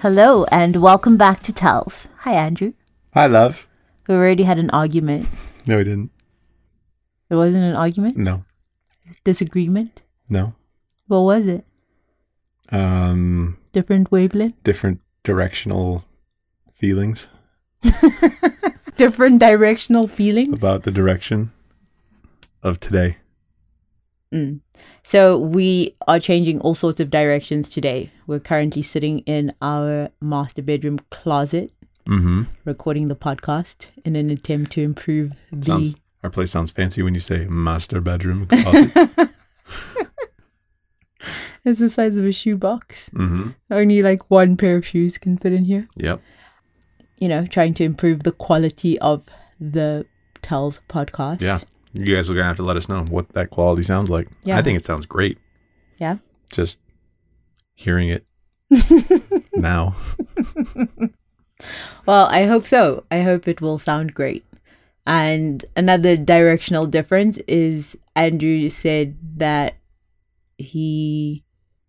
[0.00, 2.08] Hello and welcome back to Tells.
[2.18, 2.72] Hi, Andrew.
[3.14, 3.66] Hi, love.
[4.06, 5.28] We already had an argument.
[5.66, 6.10] No, we didn't.
[7.30, 8.16] It wasn't an argument?
[8.16, 8.44] No,
[9.24, 10.02] Disagreement?
[10.28, 10.54] no.
[11.08, 11.64] What was it?
[12.70, 14.60] Um, Different wavelength?
[14.64, 16.04] different directional
[16.74, 17.28] feelings
[18.96, 20.52] Different directional feelings?
[20.58, 21.52] about the direction
[22.62, 23.18] of today.
[24.34, 24.60] Mm.
[25.02, 28.10] So we are changing all sorts of directions today.
[28.26, 31.72] We're currently sitting in our master bedroom closet
[32.06, 32.42] Mm-hmm.
[32.64, 37.14] recording the podcast in an attempt to improve the Sounds our place sounds fancy when
[37.14, 38.92] you say master bedroom closet.
[41.64, 43.08] It's the size of a shoebox.
[43.10, 43.48] mm-hmm.
[43.72, 45.88] Only like one pair of shoes can fit in here.
[45.96, 46.20] Yep.
[47.18, 49.24] You know, trying to improve the quality of
[49.58, 50.06] the
[50.42, 51.40] Tells podcast.
[51.40, 51.58] Yeah.
[51.96, 54.28] You guys are gonna have to let us know what that quality sounds like.
[54.44, 54.58] Yeah.
[54.58, 55.38] I think it sounds great.
[55.98, 56.18] Yeah.
[56.52, 56.78] Just
[57.74, 58.24] hearing it
[59.54, 59.94] now.
[62.04, 63.04] Well, I hope so.
[63.10, 64.44] I hope it will sound great.
[65.06, 69.76] And another directional difference is Andrew said that
[70.58, 71.44] he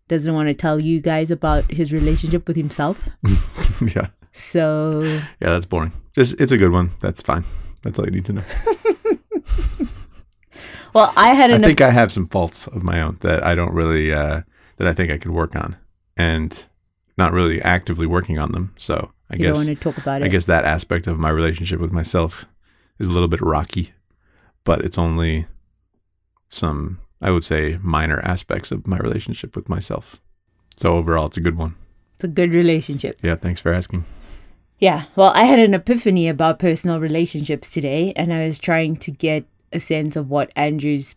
[0.08, 3.08] doesn't want to tell you guys about his relationship with himself.
[3.94, 4.08] yeah.
[4.32, 5.92] So, Yeah, that's boring.
[6.12, 6.90] Just it's a good one.
[7.00, 7.44] That's fine.
[7.82, 8.42] That's all you need to know.
[10.94, 13.54] well, I had An I think I have some faults of my own that I
[13.54, 14.42] don't really uh
[14.76, 15.76] that I think I could work on
[16.16, 16.66] and
[17.16, 18.74] not really actively working on them.
[18.76, 20.30] So I you don't guess want to talk about I it.
[20.30, 22.46] guess that aspect of my relationship with myself
[22.98, 23.92] is a little bit rocky,
[24.64, 25.46] but it's only
[26.48, 30.20] some I would say minor aspects of my relationship with myself.
[30.76, 31.74] So overall it's a good one.
[32.14, 33.14] It's a good relationship.
[33.22, 34.04] Yeah, thanks for asking.
[34.78, 35.04] Yeah.
[35.16, 39.44] Well, I had an epiphany about personal relationships today, and I was trying to get
[39.72, 41.16] a sense of what Andrew's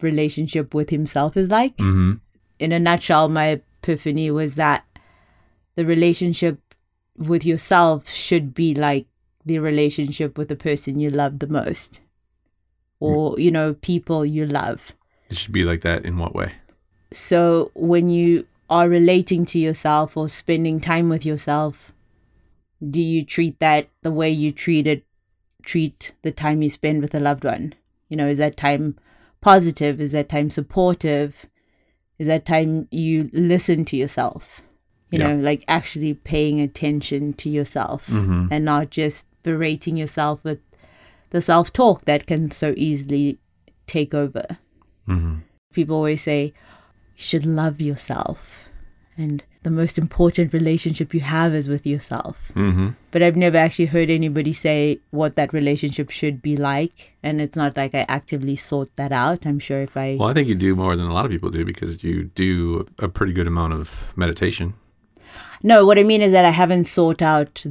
[0.00, 1.76] relationship with himself is like.
[1.76, 2.20] Mhm.
[2.58, 4.84] In a nutshell, my epiphany was that
[5.76, 6.58] the relationship
[7.16, 9.06] with yourself should be like
[9.44, 12.00] the relationship with the person you love the most,
[12.98, 14.92] or, you know, people you love.
[15.30, 16.52] It should be like that in what way?
[17.12, 21.92] So when you are relating to yourself or spending time with yourself,
[22.86, 25.04] do you treat that the way you treat it,
[25.62, 27.74] treat the time you spend with a loved one?
[28.08, 28.96] You know, is that time
[29.40, 30.00] positive?
[30.00, 31.46] Is that time supportive?
[32.18, 34.62] Is that time you listen to yourself?
[35.10, 35.34] You Yeah.
[35.34, 38.48] know, like actually paying attention to yourself Mhm.
[38.50, 40.58] and not just berating yourself with
[41.30, 43.38] the self talk that can so easily
[43.86, 44.44] take over
[45.06, 45.42] Mhm.
[45.72, 46.52] people always say you
[47.14, 48.68] should love yourself
[49.16, 52.86] and the most important relationship you have is with yourself Mhm.
[53.16, 54.76] but i've never actually heard anybody say
[55.20, 59.46] what that relationship should be like and it's not like i actively sought that out
[59.52, 61.50] i'm sure if i Well, I think you do more than a lot of people
[61.58, 63.94] do because you do a pretty good amount of
[64.24, 64.74] meditation.
[65.62, 67.64] no what i mean is that i haven't sought out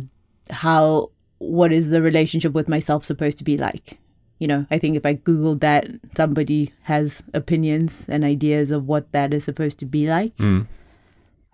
[0.64, 3.98] how what is the relationship with myself supposed to be like
[4.40, 9.12] you know i think if i googled that somebody has opinions and ideas of what
[9.12, 10.66] that is supposed to be like Mm.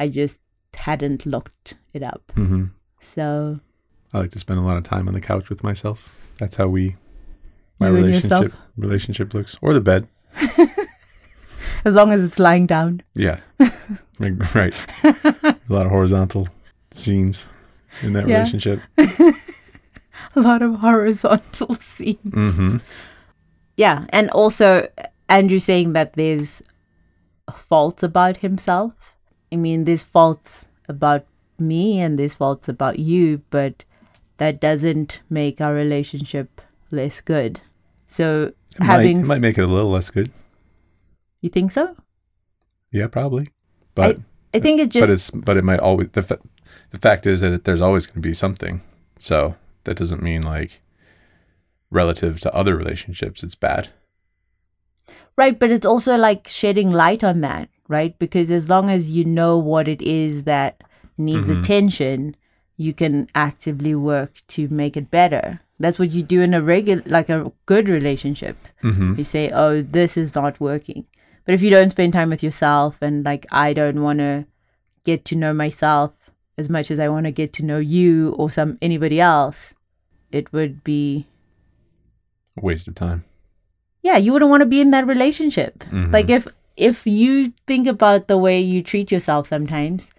[0.03, 0.39] I just
[0.73, 2.65] hadn't looked it up hmm
[2.99, 3.59] so
[4.13, 6.09] I like to spend a lot of time on the couch with myself.
[6.39, 6.83] That's how we
[7.79, 10.07] my You relationship relationship looks, or the bed.
[11.85, 13.39] as long as it's lying down Yeah,
[14.53, 14.75] right.
[15.03, 16.47] a lot of horizontal
[16.91, 17.47] scenes
[18.03, 18.35] in that Yeah.
[18.35, 18.81] relationship.
[20.35, 22.77] a lot of horizontal scenes hmm
[23.77, 24.67] yeah and also
[25.29, 26.61] andrew saying that there's
[27.55, 29.15] faults about himself
[29.51, 31.25] i mean there's faults about
[31.59, 33.83] me and there's faults about you but
[34.37, 37.61] that doesn't make our relationship less good
[38.07, 40.31] so It having might, might make it a little less good.
[41.41, 41.95] you think so
[42.91, 43.49] Yeah, probably.
[43.95, 44.19] But
[44.53, 46.39] i think it just but it's but it might always the fa-
[46.91, 48.81] the fact is that it, there's always going to be something.
[49.19, 50.81] So that doesn't mean like
[51.89, 53.89] relative to other relationships it's bad.
[55.37, 58.17] Right, but it's also like shedding light on that, right?
[58.17, 60.83] Because as long as you know what it is that
[61.17, 61.59] needs Mhm.
[61.59, 62.35] attention,
[62.77, 65.59] you can actively work to make it better.
[65.79, 68.55] That's what you do in a regular, like a good relationship.
[68.83, 69.15] Mm-hmm.
[69.17, 71.05] You say, oh, this is not working.
[71.45, 74.45] But if you don't spend time with yourself and like, I don't want to
[75.03, 76.11] get to know myself
[76.57, 79.73] as much as I want to get to know you or some anybody else,
[80.31, 81.25] it would be
[82.57, 83.23] a Waste of time.
[84.03, 86.11] yeah you wouldn't want to be in that relationship Mhm.
[86.13, 86.47] like if
[86.89, 90.09] if you think about the way you treat yourself sometimes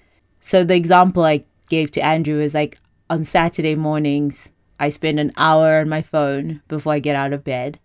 [0.40, 2.78] so the example i gave to andrew is like
[3.10, 4.48] on saturday mornings
[4.78, 7.78] i spend an hour on my phone before i get out of bed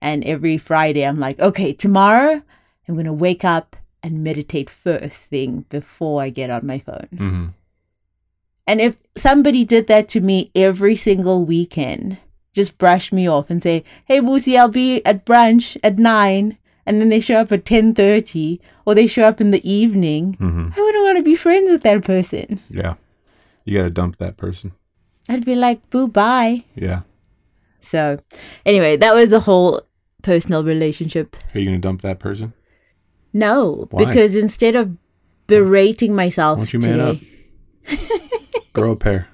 [0.00, 2.42] and every friday i'm like okay tomorrow
[2.88, 7.08] I'm going to wake up and meditate first thing before I get on my phone.
[7.16, 7.46] hmm
[8.66, 12.18] And if somebody did that to me every single weekend,
[12.52, 17.00] just brush me off and say, "Hey, Boosie, I'll be at brunch at 9." And
[17.00, 20.34] then they show up at 10:30 or they show up in the evening.
[20.34, 22.60] hmm I wouldn't want to be friends with that person.
[22.68, 22.94] Yeah.
[23.64, 24.72] You got to dump that person.
[25.28, 27.00] I'd be like, "Boo, bye." Yeah.
[27.80, 28.18] So,
[28.66, 29.82] anyway, that was the whole
[30.22, 31.36] personal relationship.
[31.54, 32.52] Are you going to dump that person?
[33.32, 34.04] No, Why?
[34.04, 34.96] because instead of
[35.46, 37.16] berating myself Why don't you man up?
[38.72, 39.28] Grow a pair.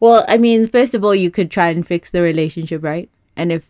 [0.00, 3.08] Well, I mean, first of all, you could try and fix the relationship, right?
[3.36, 3.68] And if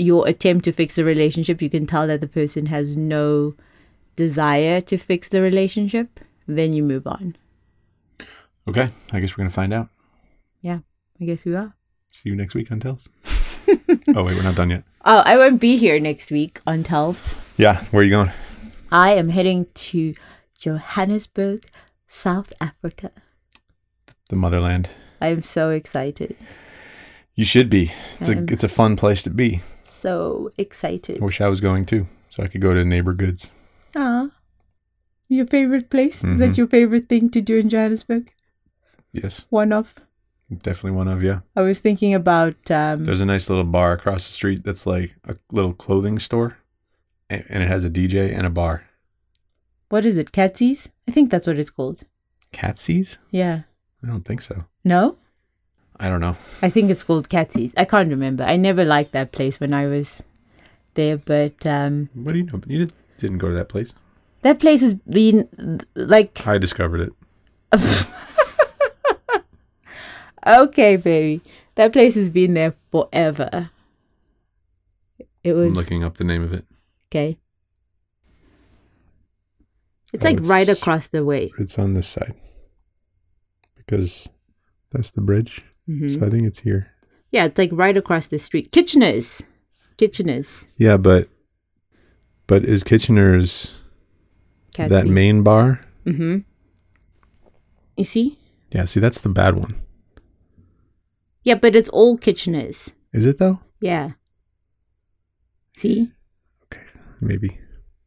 [0.00, 3.54] your attempt to fix the relationship, you can tell that the person has no
[4.16, 7.36] desire to fix the relationship, then you move on.
[8.68, 8.90] Okay.
[9.12, 9.88] I guess we're going to find out.
[10.60, 10.80] Yeah,
[11.20, 11.74] I guess we are.
[12.10, 13.08] See you next week on Tells.
[13.68, 14.84] oh, wait, we're not done yet.
[15.04, 17.34] Oh, I won't be here next week on Tells.
[17.56, 17.82] Yeah.
[17.84, 18.30] Where are you going?
[18.92, 20.14] I am heading to
[20.58, 21.64] Johannesburg,
[22.08, 23.12] South Africa.
[24.28, 24.90] The motherland.
[25.20, 26.36] I am so excited.
[27.34, 27.92] You should be.
[28.20, 29.60] It's a it's a fun place to be.
[29.82, 31.20] So excited.
[31.20, 33.50] I wish I was going too, so I could go to Neighbourgoods.
[33.96, 34.30] Ah,
[35.28, 36.18] your favorite place?
[36.24, 36.38] Is Mhm.
[36.38, 38.30] that your favorite thing to do in Johannesburg?
[39.12, 39.94] Yes, One of.
[40.62, 41.40] definitely one of yeah.
[41.56, 45.16] I was thinking about um, There's a nice little bar across the street that's like
[45.24, 46.58] a little clothing store,
[47.30, 48.84] a- and it has a DJ and a bar.
[49.88, 50.88] what is it, Catsy's?
[51.08, 52.04] I think that's what it's called.
[52.52, 53.18] Catsy's?
[53.32, 53.62] Yeah.
[54.02, 54.64] I don't think so.
[54.84, 55.18] No,
[56.02, 56.34] I don't know.
[56.62, 57.74] I think it's called Catsy's.
[57.76, 58.42] I can't remember.
[58.42, 60.22] I never liked that place when I was
[60.94, 62.60] there, but um, What do you know?
[62.66, 63.92] You did, didn't go to that place.
[64.42, 65.46] that place has been
[65.94, 67.12] like I discovered it.
[70.46, 71.42] okay, baby.
[71.74, 73.70] That place has been there forever.
[75.44, 76.64] It I'm was looking up the name of it.
[77.10, 77.38] okay.
[80.12, 81.52] It's Oh, like it's- right across the way.
[81.58, 82.34] It's on this side
[83.76, 84.28] because
[84.90, 85.62] that's the bridge.
[85.90, 86.18] Mhm.
[86.18, 86.86] So I think it's here.
[87.32, 88.70] Yeah, it's like right across the street.
[88.72, 89.42] Kitchener's.
[89.96, 90.66] Kitchener's.
[90.76, 91.28] Yeah, but
[92.46, 93.74] but is Kitchener's
[94.76, 95.84] that main bar?
[96.06, 96.38] Mm-hmm.
[97.96, 98.38] You see?
[98.70, 98.84] Yeah.
[98.86, 99.74] See, that's the bad one.
[101.42, 102.92] Yeah, but it's all Kitchener's.
[103.12, 103.60] Is it though?
[103.80, 104.12] Yeah.
[105.76, 106.12] See?
[106.64, 106.82] Okay,
[107.20, 107.58] maybe.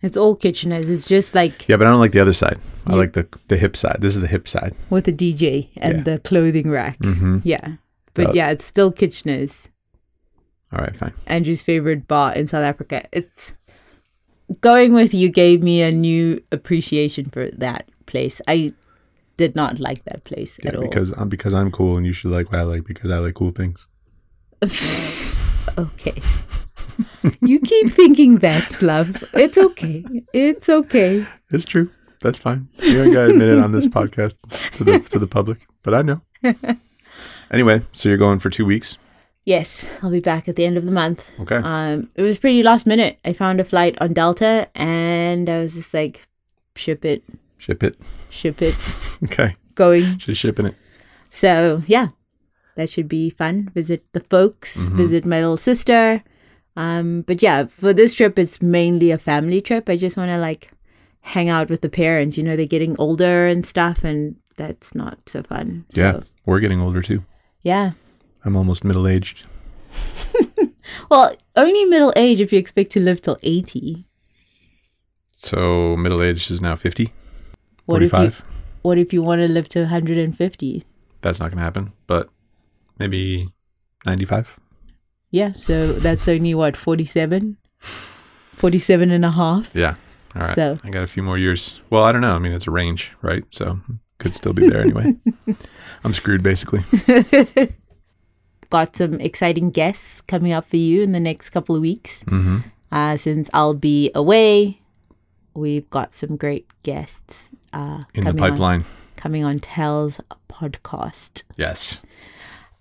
[0.04, 0.90] It's all Kitchener's.
[0.90, 2.60] It's just like Yeah, but I don't like the other side.
[2.86, 3.98] I like the the hip side.
[4.02, 4.76] This is the hip side.
[4.90, 6.04] with the DJ and Yeah.
[6.04, 7.00] the clothing racks.
[7.08, 7.42] Mhm.
[7.46, 7.78] Yeah.
[8.14, 9.70] But Uh, yeah, it's still Kitchener's.
[10.74, 11.14] All right, fine.
[11.28, 13.06] Andrew's favorite bar in South Africa.
[13.12, 13.54] It's
[14.62, 18.42] going with you gave me a new appreciation for that place.
[18.48, 18.74] I
[19.38, 20.82] did not like that place Yeah, at all.
[20.84, 23.36] because I'm because I'm cool, and you should like what I like because I like
[23.36, 23.88] cool things.
[25.78, 26.22] okay.
[27.42, 29.24] You keep thinking that, love.
[29.34, 30.04] It's okay.
[30.34, 31.26] It's okay.
[31.52, 31.90] It's true.
[32.22, 32.70] That's fine.
[32.82, 36.02] You ain't gotta admit it on this podcast to the to the public, but I
[36.02, 36.22] know.
[37.52, 38.98] Anyway, so you're going for two weeks.
[39.46, 41.30] Yes, I'll be back at the end of the month.
[41.42, 41.58] Okay.
[41.58, 43.20] Um, it was pretty last minute.
[43.24, 46.26] I found a flight on Delta, and I was just like,
[46.76, 47.24] ship it,
[47.60, 47.96] Ship it.
[48.32, 48.76] ship it,
[49.26, 49.56] Okay.
[49.76, 50.18] going.
[50.18, 50.76] Just shipping it.
[51.30, 52.08] So yeah,
[52.76, 53.70] that should be fun.
[53.76, 54.96] Visit the folks, Mhm.
[54.96, 56.24] visit my little sister.
[56.76, 59.90] Um, but yeah, for this trip, it's mainly a family trip.
[59.90, 60.72] I just want to like
[61.22, 62.38] hang out with the parents.
[62.38, 65.86] You know, they're getting older and stuff, and that's not so fun.
[65.90, 66.20] So, Yeah.
[66.46, 67.24] We're getting older too.
[67.62, 67.92] yeah.
[68.46, 69.46] I'm almost middle aged.
[71.10, 74.06] Well, only middle age if you expect to live till eighty.
[75.32, 77.12] So middle aged is now 50,
[77.86, 78.44] What if you 45.
[78.82, 80.84] What if you want to live to one hundred and fifty?
[81.22, 82.30] That's not going to happen, but
[83.00, 83.50] maybe
[84.06, 84.60] 95.
[85.34, 87.58] Yeah, so that's only what 47?
[87.80, 89.74] 47 and a half.
[89.74, 89.96] Yeah.
[90.36, 90.54] All right.
[90.56, 91.82] So- I got a few more years.
[91.90, 92.36] Well, I don't know.
[92.36, 93.44] I mean, it's a range, right?
[93.50, 93.80] So
[94.20, 95.16] could still be there anyway.
[96.04, 96.84] I'm screwed basically.
[98.70, 102.22] Got some exciting guests coming up for you in the next couple of weeks.
[102.28, 102.60] hmm
[102.92, 104.82] Uh, since I'll be away,
[105.56, 108.84] we've got some great guests uh, In the coming on- pipeline.
[109.16, 111.42] coming on Tell's podcast.
[111.58, 112.02] Yes.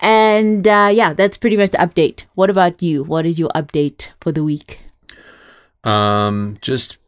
[0.02, 2.25] And uh, yeah, that's pretty much the update.
[2.35, 3.04] What about you?
[3.04, 4.80] What is your update for the week?
[5.85, 6.99] Um, just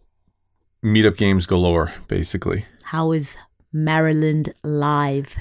[0.82, 2.66] meetup games galore, basically.
[2.84, 3.36] How is
[3.72, 5.34] Maryland live?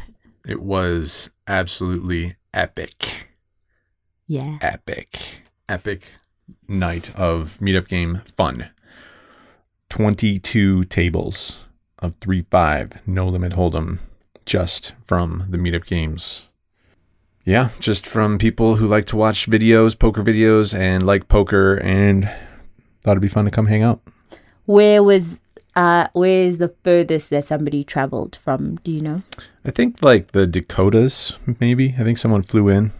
[0.47, 3.29] It was absolutely epic.
[4.27, 4.57] Yeah.
[4.61, 5.43] Epic.
[5.69, 6.03] Epic
[6.67, 8.69] night of meetup game fun.
[9.89, 11.65] 22 tables
[11.99, 13.99] of 3 5, no limit hold'em,
[14.45, 16.47] just from the meetup games.
[17.45, 22.25] Yeah, just from people who like to watch videos, poker videos, and like poker, and
[23.03, 24.01] thought it'd be fun to come hang out.
[24.65, 25.41] Where was
[25.75, 28.75] uh where is the furthest that somebody traveled from?
[28.77, 29.23] Do you know?
[29.65, 31.95] I think like the Dakotas, maybe.
[31.99, 32.91] I think someone flew in.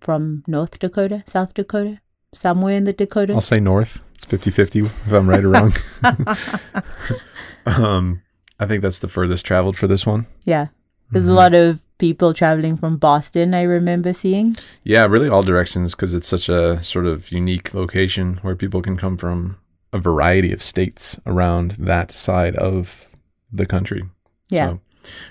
[0.00, 2.00] From North Dakota, South Dakota,
[2.34, 3.34] somewhere in the Dakotas.
[3.34, 4.00] I'll say north.
[4.16, 5.72] It's 50 50 if I'm right or wrong.
[7.66, 8.22] um,
[8.60, 10.26] I think that's the furthest traveled for this one.
[10.44, 10.66] yeah.
[11.10, 11.32] There's Mm-hmm.
[11.32, 14.56] a lot of people traveling from Boston, I remember seeing.
[14.82, 18.96] Yeah, really all directions because it's such a sort of unique location where people can
[18.96, 19.58] come from
[19.92, 23.06] a variety of states around that side of
[23.52, 24.02] the country.
[24.50, 24.68] Yeah.
[24.68, 24.80] So,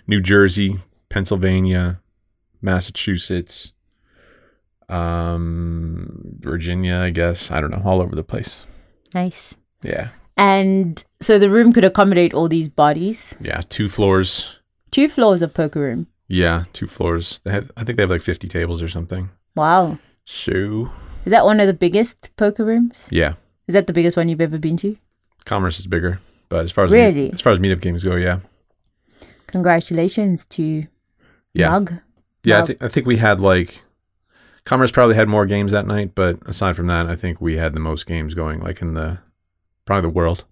[0.08, 0.78] New Jersey,
[1.10, 2.00] Pennsylvania,
[2.62, 3.74] Massachusetts,
[4.90, 7.52] um, Virginia, I guess.
[7.52, 8.66] I don't know, all over the place.
[9.14, 9.56] Nice.
[9.82, 10.10] Yeah.
[10.38, 13.36] And so the room could accommodate all these bodies.
[13.42, 13.62] Yeah.
[13.70, 14.60] Two floors.
[14.92, 16.08] Two floors of poker room.
[16.28, 16.64] Yeah.
[16.74, 17.40] Two floors.
[17.44, 19.30] They have, I think they have like 50 tables or something.
[19.56, 20.00] Wow.
[20.26, 20.90] So,
[21.26, 23.10] Is that one of the biggest poker rooms?
[23.12, 23.34] yeah.
[23.68, 24.98] Is that the biggest one you've ever been to?
[25.46, 26.20] Commerce is bigger.
[26.50, 27.32] But as far as Really?
[27.32, 28.40] as far as meetup games go, yeah.
[29.48, 30.86] Congratulations to
[31.54, 31.70] Yeah.
[31.70, 31.94] Mug.
[32.44, 33.82] Yeah, I, th- I think we had like
[34.66, 37.74] Commerce probably had more games that night, but aside from that, I think we had
[37.74, 39.20] the most games going, like in the
[39.86, 40.46] probably the world.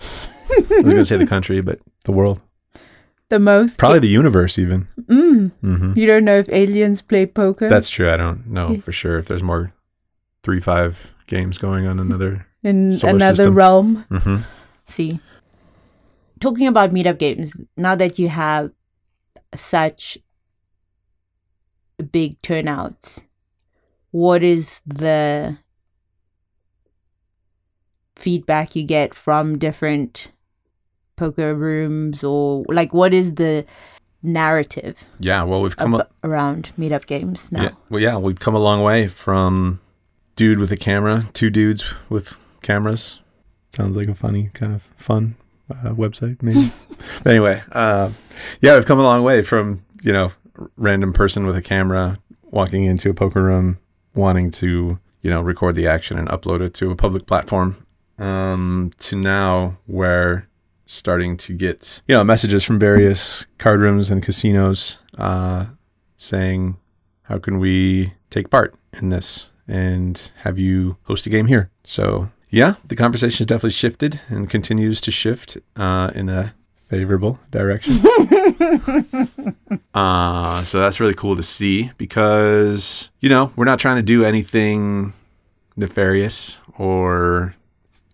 [0.00, 0.04] I
[0.68, 2.40] was gonna say the country, but the world,
[3.32, 3.78] The most.
[3.78, 4.88] probably the universe, even.
[5.08, 5.52] Mm.
[5.62, 7.66] hmm You don't know if aliens play poker?
[7.66, 8.12] That's true.
[8.12, 8.80] I don't know Yeah.
[8.84, 9.72] for sure if there's more
[10.44, 12.44] three five games going on another.
[12.62, 13.54] in solar another system.
[13.54, 14.04] realm.
[14.12, 14.36] hmm
[14.84, 15.18] See.
[16.40, 18.70] Talking about meetup games, now that you have
[19.54, 20.18] such
[22.12, 23.22] big turnouts,
[24.10, 25.56] what is the
[28.16, 30.32] feedback you get from different
[31.16, 33.64] poker rooms or like what is the
[34.22, 35.42] narrative Yeah.
[35.44, 35.94] Well, we've come.
[35.94, 37.62] ab- a- around meetup games now?
[37.64, 37.70] Yeah.
[37.90, 39.80] Well, yeah, we've come a long way from
[40.36, 43.20] dude with a camera, two dudes with cameras.
[43.74, 45.34] Sounds like a funny kind of fun
[45.70, 46.70] uh, website, maybe.
[47.24, 48.10] but anyway, uh,
[48.60, 50.32] yeah, we've come a long way from you know
[50.76, 52.18] random person with a camera
[52.50, 53.78] walking into a poker room,
[54.14, 57.84] wanting to you know record the action and upload it to a public platform,
[58.18, 60.46] um, to now where
[60.86, 65.66] starting to get you know messages from various card rooms and casinos uh,
[66.16, 66.76] saying
[67.22, 69.48] how can we take part in this?
[69.68, 71.70] And have you host a game here?
[71.84, 77.38] So yeah the conversation has definitely shifted and continues to shift uh, in a favorable
[77.50, 78.00] direction.
[79.94, 84.24] Uh, so that's really cool to see because you know we're not trying to do
[84.24, 85.12] anything
[85.76, 87.54] nefarious or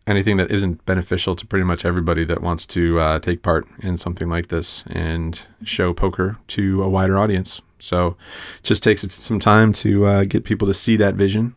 [0.09, 3.99] anything that isn't beneficial to pretty much everybody that wants to uh, take part in
[3.99, 7.61] something like this and show poker to a wider audience.
[7.79, 8.17] So
[8.59, 11.55] it just takes some time to uh, get people to see that vision.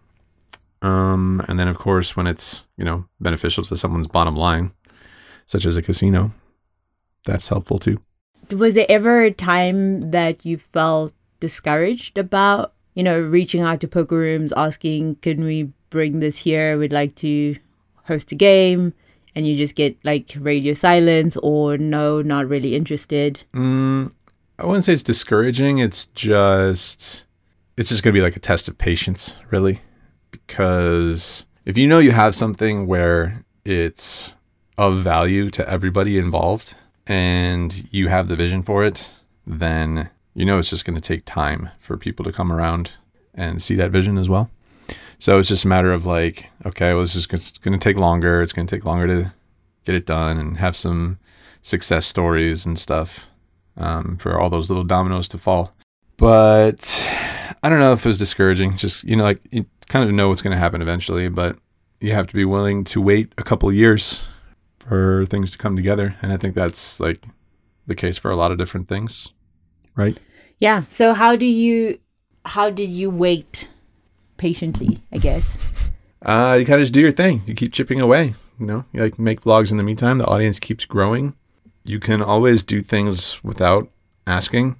[0.81, 4.71] Um, and then, of course, when it's you know beneficial to someone's bottom line,
[5.45, 6.31] such as a casino,
[7.25, 8.01] that's helpful too.
[8.51, 13.87] was there ever a time that you felt discouraged about you know reaching out to
[13.87, 17.55] poker rooms asking can we bring this here we'd like to
[18.05, 18.93] host a game
[19.35, 24.11] and you just get like radio silence or no not really interested Mm,
[24.61, 25.79] I wouldn't say it's discouraging.
[25.79, 27.25] It's just
[27.77, 29.81] it's just gonna be like a test of patience, really,
[30.29, 34.35] because if you know you have something where it's
[34.77, 36.75] of value to everybody involved
[37.07, 39.11] and you have the vision for it,
[39.47, 42.91] then you know it's just going to take time for people to come around
[43.33, 44.51] and see that vision as well.
[45.21, 48.41] So it's just a matter of like, okay, well, this is going to take longer.
[48.41, 49.33] It's going to take longer to
[49.85, 51.19] get it done and have some
[51.61, 53.27] success stories and stuff
[53.77, 55.75] um, for all those little dominoes to fall.
[56.17, 57.07] But
[57.61, 58.77] I don't know if it was discouraging.
[58.77, 61.55] Just you know, like you kind of know what's going to happen eventually, but
[61.99, 64.27] you have to be willing to wait a couple years
[64.79, 66.15] for things to come together.
[66.23, 67.23] And I think that's like
[67.85, 69.29] the case for a lot of different things,
[69.95, 70.17] right?
[70.61, 71.99] yeah so how do you
[72.45, 73.60] how did you wait
[74.45, 75.57] patiently i guess
[76.23, 77.41] Uh, you kind of just do your thing.
[77.47, 78.23] You keep chipping away.
[78.59, 80.19] You know, you like make vlogs in the meantime.
[80.19, 81.33] The audience keeps growing.
[81.83, 83.89] You can always do things without
[84.27, 84.75] asking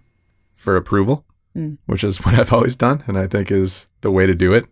[0.53, 1.25] for approval,
[1.57, 1.79] Mm.
[1.87, 4.65] which is what I've always done, and I think is the way to do it.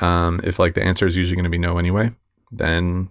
[0.00, 2.10] Um, if like the answer is usually going to be no anyway,
[2.50, 3.08] then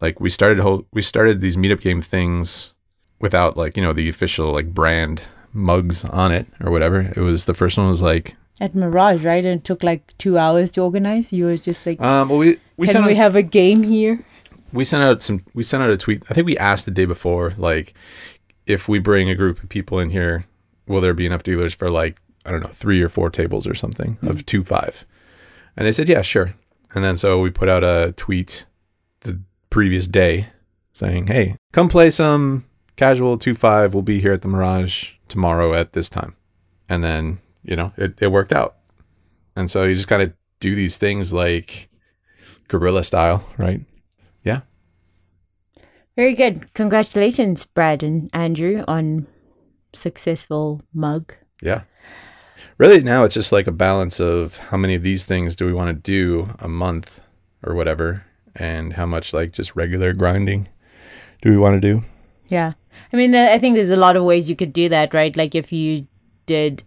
[0.00, 2.74] like we started whole we started these meetup game things
[3.20, 7.12] without like you know the official like brand mugs on it or whatever.
[7.16, 9.44] It was the first one was like at mirage right?
[9.44, 11.32] And it took like two hours to organize.
[11.32, 14.24] You were just like um well we we can we have a game here?
[14.72, 16.22] We sent out some we sent out a tweet.
[16.30, 17.94] I think we asked the day before like
[18.66, 20.46] if we bring a group of people in here
[20.86, 23.74] will there be enough dealers for like i don't know three or four tables or
[23.74, 25.04] something of two five?
[25.76, 26.54] And they said yeah sure.
[26.94, 28.66] And then so we put out a tweet
[29.20, 29.40] the
[29.70, 30.48] previous day
[30.92, 32.64] saying, "Hey, come play some
[32.96, 33.94] casual 2-5.
[33.94, 36.36] We'll be here at the Mirage tomorrow at this time."
[36.88, 38.76] And then, you know, it, it worked out.
[39.56, 41.88] And so you just kind of do these things like
[42.68, 43.80] guerrilla style, right?
[44.42, 44.60] Yeah.
[46.16, 46.72] Very good.
[46.74, 49.26] Congratulations, Brad and Andrew, on
[49.92, 51.34] successful mug.
[51.62, 51.82] Yeah.
[52.78, 55.72] Really, now it's just like a balance of how many of these things do we
[55.72, 57.20] want to do a month
[57.62, 58.24] or whatever,
[58.56, 60.68] and how much like just regular grinding
[61.42, 62.04] do we want to do?
[62.48, 62.72] Yeah.
[63.12, 65.36] I mean, I think there's a lot of ways you could do that, right?
[65.36, 66.06] Like if you
[66.46, 66.82] did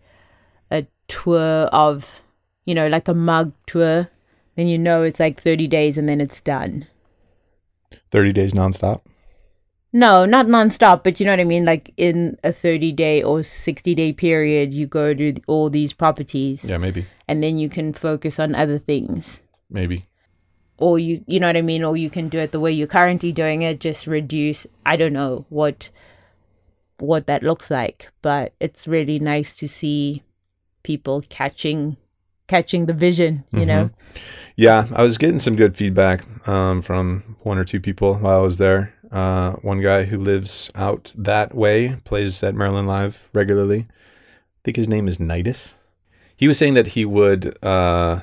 [1.07, 2.21] tour of,
[2.65, 4.09] you know, like a mug tour,
[4.55, 6.87] then you know it's like 30 days and then it's done.
[8.11, 9.01] 30 days nonstop?
[9.91, 11.63] No, not nonstop, but you know what I mean?
[11.63, 16.65] Like in a 30 day or 60 day period, you go to all these properties
[16.65, 17.05] Yeah, maybe.
[17.29, 19.39] and then you can focus on other things.
[19.69, 20.07] Maybe.
[20.77, 21.85] Or you, you know what I mean?
[21.85, 25.13] Or you can do it the way you're currently doing it, just reduce, I don't
[25.13, 25.89] know what,
[26.99, 30.23] what that looks like, but it's really nice to see
[30.85, 31.97] people catching,
[32.47, 33.89] catching the vision, you know?
[34.55, 38.41] Yeah, I was getting some good feedback um, from one or two people while I
[38.41, 38.93] was there.
[39.11, 43.87] Uh, one guy who lives out that way plays at Maryland Live regularly.
[43.89, 45.73] I think his name is Nidus.
[46.37, 48.21] He was saying that he would uh,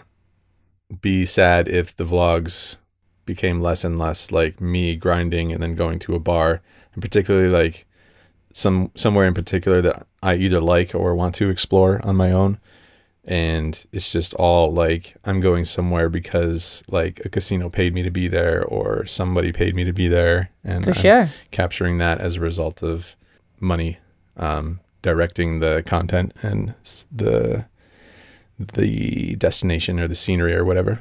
[1.01, 2.77] be sad if the vlogs
[3.25, 6.63] became less and less like me grinding and then going to a bar,
[6.95, 7.87] and particularly like
[8.53, 12.59] some somewhere in particular that I either like or want to explore on my own
[13.25, 18.11] and it's just all like I'm going somewhere because like a casino paid me to
[18.11, 21.31] be there or somebody paid me to be there and For I'm sure.
[21.53, 23.17] capturing that as a result of
[23.61, 23.99] money
[24.37, 26.75] um, directing the content and
[27.13, 27.67] the
[28.59, 31.01] the destination or the scenery or whatever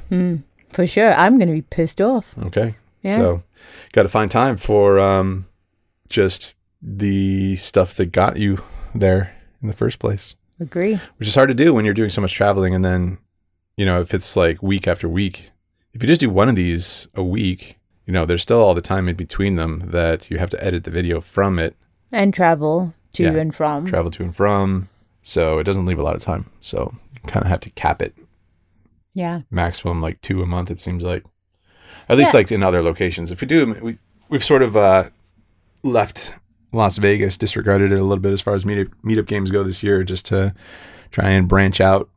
[0.72, 1.12] For sure.
[1.12, 2.34] I'm going to be pissed off.
[2.44, 3.16] okay Yeah.
[3.16, 3.42] so
[3.92, 5.46] got to find time for um,
[6.08, 8.58] just the stuff that got you
[8.94, 11.00] there in the first place Agree.
[11.16, 13.18] which is hard to do when you're doing so much traveling and then
[13.76, 15.50] you know if it's like week after week
[15.92, 17.76] if you just do one of these a week
[18.06, 20.84] you know there's still all the time in between them that you have to edit
[20.84, 21.74] the video from it
[22.12, 23.32] And travel to Yeah.
[23.34, 23.86] and from.
[23.86, 24.88] travel to and from
[25.22, 28.02] so it doesn't leave a lot of time so you kind of have to cap
[28.02, 28.14] it
[29.14, 29.42] yeah.
[29.50, 31.24] maximum like two a month it seems like
[32.08, 32.38] at least Yeah.
[32.40, 35.10] like in other locations if we do we, we've sort of uh
[35.82, 36.34] left
[36.72, 39.82] las vegas disregarded it a little bit as far as meetup, meetup games go this
[39.82, 40.54] year just to
[41.10, 42.08] try and branch out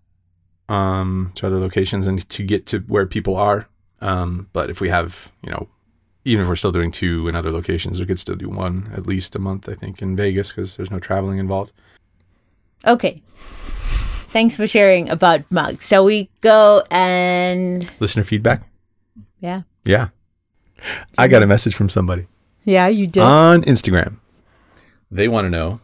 [0.69, 3.67] um to other locations and to get to where people are
[4.01, 5.67] um but if we have you know
[6.23, 9.05] even if we're still doing two in other locations we could still do one at
[9.05, 11.71] least a month i think in vegas because there's no traveling involved
[12.85, 13.21] Okay.
[14.35, 15.87] Thanks for sharing about mugs.
[15.87, 18.63] Shall we go and listener feedback
[19.39, 19.61] yeah.
[19.85, 20.09] yeah
[21.17, 22.27] i got a message from somebody
[22.65, 23.23] Yeah, you did.
[23.23, 24.17] on Instagram.
[25.15, 25.79] They want to know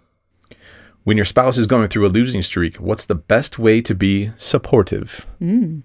[1.04, 4.32] when your spouse is going through a losing streak, what's the best way to be
[4.36, 5.26] supportive?
[5.42, 5.84] Mm.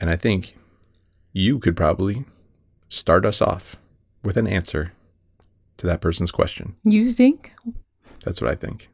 [0.00, 0.56] And I think
[1.32, 2.24] you could probably
[2.88, 3.76] start us off
[4.22, 4.94] with an answer
[5.76, 6.76] to that person's question.
[6.82, 7.52] you think?
[8.24, 8.88] That's what I think.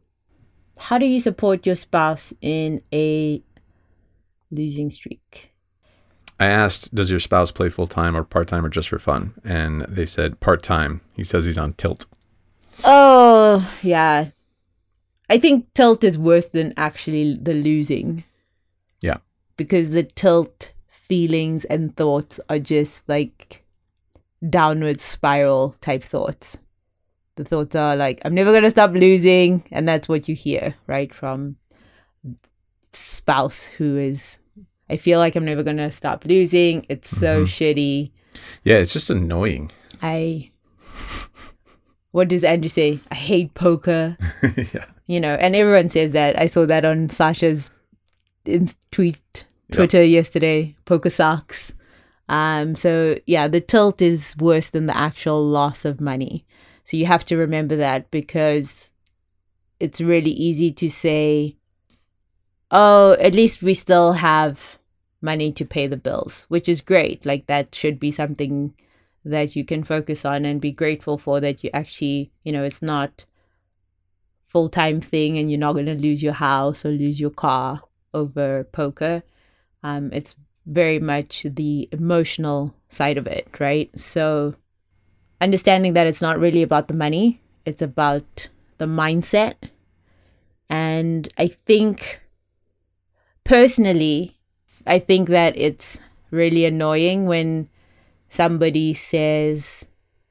[0.76, 3.42] How do you support your spouse in a
[4.50, 5.52] losing streak?
[6.40, 9.34] I asked, does your spouse play full time or part time or just for fun?
[9.44, 11.00] And they said part time.
[11.14, 12.06] He says he's on tilt.
[12.82, 14.30] Oh, yeah.
[15.30, 18.24] I think tilt is worse than actually the losing.
[19.00, 19.18] Yeah.
[19.56, 23.64] Because the tilt feelings and thoughts are just like
[24.48, 26.58] downward spiral type thoughts.
[27.36, 29.64] The thoughts are like, I'm never going to stop losing.
[29.70, 31.12] And that's what you hear, right?
[31.12, 31.56] From
[32.92, 34.38] spouse who is,
[34.88, 36.86] I feel like I'm never going to stop losing.
[36.88, 37.44] It's so mm-hmm.
[37.44, 38.10] shitty.
[38.62, 39.70] Yeah, it's just annoying.
[40.02, 40.50] I.
[42.14, 43.00] What does Andrew say?
[43.10, 44.16] I hate poker.
[44.72, 44.84] yeah.
[45.08, 46.38] You know, and everyone says that.
[46.38, 47.72] I saw that on Sasha's
[48.44, 50.76] in- tweet Twitter yesterday.
[50.84, 51.74] Poker sucks.
[52.28, 52.76] Um.
[52.76, 56.46] So yeah, the tilt is worse than the actual loss of money.
[56.84, 58.92] So you have to remember that because
[59.80, 61.56] it's really easy to say,
[62.70, 64.78] "Oh, at least we still have
[65.20, 67.26] money to pay the bills," which is great.
[67.26, 68.72] Like that should be something
[69.24, 72.82] that you can focus on and be grateful for that you actually, you know, it's
[72.82, 73.24] not
[74.46, 77.82] full-time thing and you're not going to lose your house or lose your car
[78.12, 79.22] over poker.
[79.82, 83.90] Um it's very much the emotional side of it, right?
[83.98, 84.54] So
[85.40, 89.54] understanding that it's not really about the money, it's about the mindset.
[90.70, 92.20] And I think
[93.44, 94.38] personally,
[94.86, 95.98] I think that it's
[96.30, 97.68] really annoying when
[98.34, 99.84] somebody says,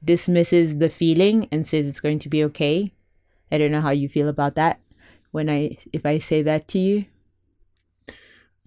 [0.04, 2.92] dismisses the feeling and says it's going to be okay.
[3.50, 4.80] I don't know how you feel about that
[5.30, 7.06] when I if I say that to you.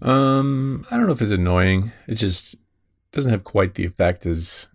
[0.00, 1.92] Um, I don't know if it's annoying.
[2.06, 2.56] It just
[3.12, 4.68] doesn't have quite the effect as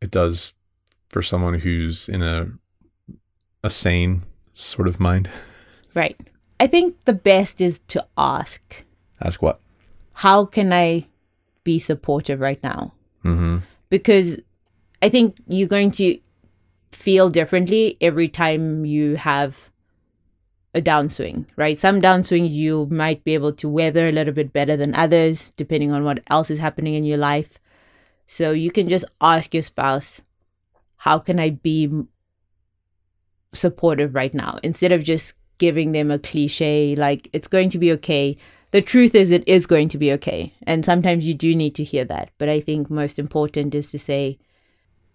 [0.00, 0.54] it does
[1.08, 2.48] for someone who's in a
[3.62, 5.28] a sane sort of mind.
[5.94, 6.18] Right.
[6.58, 8.82] I think the best is to ask,
[9.20, 9.60] Ask what?
[10.12, 11.06] how can I
[11.62, 12.94] be supportive right now?
[13.24, 13.58] Mm-hmm.
[13.90, 14.40] Because
[15.02, 16.18] I think you're going to
[16.92, 19.70] feel differently every time you have
[20.74, 21.78] a downswing, right?
[21.78, 25.92] Some downswings you might be able to weather a little bit better than others, depending
[25.92, 27.58] on what else is happening in your life.
[28.26, 30.22] So you can just ask your spouse,
[30.96, 32.04] how can I be
[33.52, 34.58] supportive right now?
[34.62, 38.36] Instead of just giving them a cliche, like, it's going to be okay.
[38.74, 40.52] The truth is, it is going to be okay.
[40.64, 42.30] And sometimes you do need to hear that.
[42.38, 44.36] But I think most important is to say,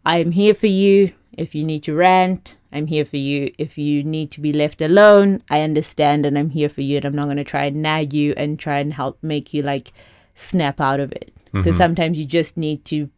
[0.06, 1.12] I'm here for you.
[1.34, 3.54] If you need to rant, I'm here for you.
[3.58, 6.96] If you need to be left alone, I understand and I'm here for you.
[6.96, 9.62] And I'm not going to try and nag you and try and help make you
[9.62, 9.92] like
[10.36, 11.34] snap out of it.
[11.48, 11.58] Mm-hmm.
[11.58, 13.10] Because sometimes you just need to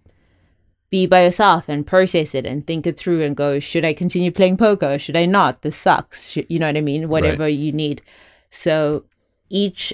[0.90, 4.32] be by yourself and process it and think it through and go, should I continue
[4.32, 4.98] playing poker?
[4.98, 5.62] Should I not?
[5.62, 6.32] This sucks.
[6.32, 7.10] Should, you know what I mean?
[7.10, 8.02] Whatever you need.
[8.50, 9.06] So
[9.52, 9.94] each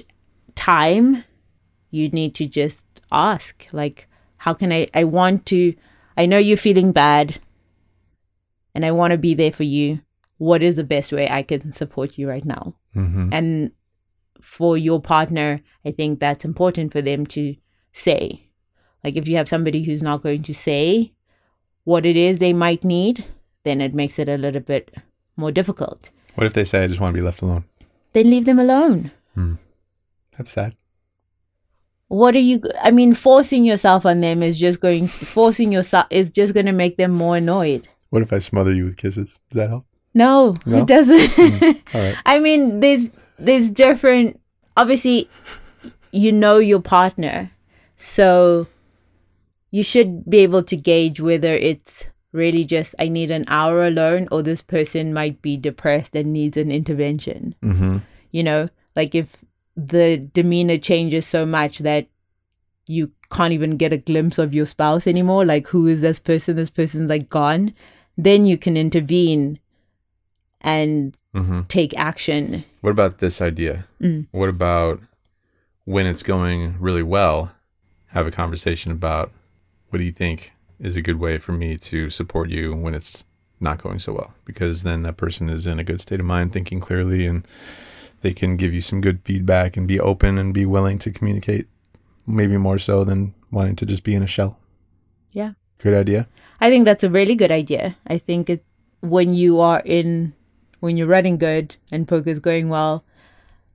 [0.58, 1.24] time
[1.90, 4.88] you need to just ask, like, how can I?
[4.92, 5.74] I want to,
[6.16, 7.38] I know you're feeling bad
[8.74, 10.00] and I want to be there for you.
[10.38, 12.74] What is the best way I can support you right now?
[12.94, 13.28] Mm-hmm.
[13.32, 13.72] And
[14.40, 17.56] for your partner, I think that's important for them to
[17.92, 18.48] say.
[19.02, 21.12] Like if you have somebody who's not going to say
[21.84, 23.24] what it is they might need,
[23.64, 24.94] then it makes it a little bit
[25.36, 26.10] more difficult.
[26.34, 27.64] What if they say, I just want to be left alone?
[28.12, 29.10] Then leave them alone.
[30.38, 30.76] That's sad.
[32.08, 36.30] What are you I mean forcing yourself on them is just going forcing yourself is
[36.30, 37.86] just going to make them more annoyed.
[38.10, 39.38] What if I smother you with kisses?
[39.50, 39.84] Does that help?
[40.14, 40.78] No, No?
[40.78, 41.38] it doesn't.
[41.94, 42.16] All right.
[42.26, 44.40] I mean, there's there's different.
[44.76, 45.28] Obviously,
[46.12, 47.50] you know your partner,
[47.96, 48.66] so
[49.70, 54.28] you should be able to gauge whether it's really just I need an hour alone,
[54.32, 57.54] or this person might be depressed and needs an intervention.
[57.62, 57.98] Mm-hmm.
[58.30, 59.36] You know, like if
[59.78, 62.08] the demeanor changes so much that
[62.88, 65.44] you can't even get a glimpse of your spouse anymore.
[65.44, 66.56] Like, who is this person?
[66.56, 67.74] This person's like gone.
[68.16, 69.60] Then you can intervene
[70.60, 71.60] and Mm-hmm.
[71.68, 72.64] take action.
[72.80, 73.84] What about this idea?
[74.00, 74.26] Mm.
[74.32, 75.00] What about
[75.84, 77.52] when it's going really well,
[78.08, 79.30] have a conversation about
[79.90, 83.24] what do you think is a good way for me to support you when it's
[83.60, 84.32] not going so well?
[84.46, 87.46] Because then that person is in a good state of mind, thinking clearly, and
[88.22, 91.66] they can give you some good feedback and be open and be willing to communicate,
[92.26, 94.58] maybe more so than wanting to just be in a shell.
[95.32, 95.52] Yeah.
[95.78, 96.26] Good idea.
[96.60, 97.96] I think that's a really good idea.
[98.06, 98.64] I think it
[99.00, 100.34] when you are in
[100.80, 103.04] when you're running good and poker's going well,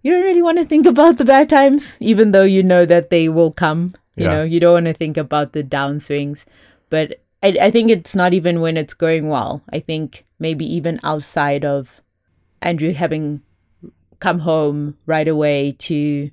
[0.02, 3.10] you don't really want to think about the bad times, even though you know that
[3.10, 3.94] they will come.
[4.16, 4.32] You Yeah.
[4.32, 6.46] know, you don't want to think about the downswings.
[6.90, 9.64] But I, I think it's not even when it's going well.
[9.72, 12.02] I think maybe even outside of
[12.62, 13.42] Andrew having
[14.24, 16.32] come home right away to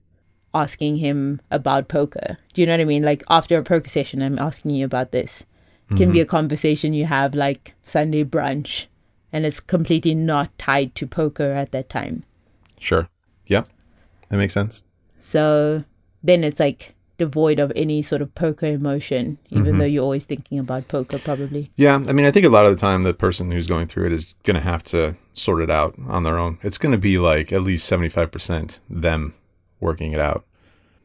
[0.54, 2.38] asking him about poker.
[2.52, 3.02] Do you know what I mean?
[3.02, 5.44] Like after a poker session, I'm asking you about this.
[5.90, 6.22] It can be mm-hmm.
[6.22, 8.86] a conversation you have like Sunday brunch,
[9.32, 12.22] and it's completely not tied to poker at that time.
[12.78, 13.08] Sure.
[13.46, 13.64] Yeah,
[14.28, 14.84] That makes sense.
[15.18, 15.82] So
[16.22, 19.78] then it's like devoid of any sort of poker emotion, even mm-hmm.
[19.78, 21.70] though you're always thinking about poker, probably.
[21.76, 24.06] Yeah, I mean, I think a lot of the time the person who's going through
[24.06, 26.58] it is going to have to sort it out on their own.
[26.62, 29.34] It's going to be like at least 75% them
[29.80, 30.46] working it out.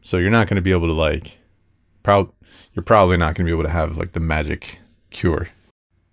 [0.01, 1.37] So you're not going to be able to like
[2.01, 2.29] proud
[2.73, 5.49] you're probably not going to be able to have like the magic cure.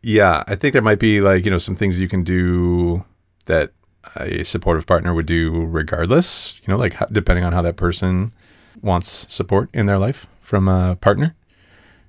[0.02, 3.04] Yeah, I think there might be like, you know, some things you can do
[3.46, 3.72] that
[4.16, 8.32] a supportive partner would do regardless, you know, like depending on how that person
[8.80, 11.34] wants support in their life from a partner.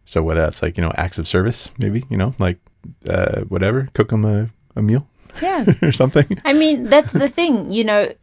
[0.05, 2.59] So whether that's like, you know, acts of service, maybe, you know, like
[3.07, 5.07] uh, whatever, cook them a, a meal
[5.41, 5.65] Yeah.
[5.81, 6.37] or something.
[6.43, 8.13] I mean, that's the thing, you know,